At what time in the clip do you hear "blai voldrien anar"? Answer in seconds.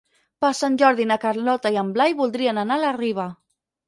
1.97-2.79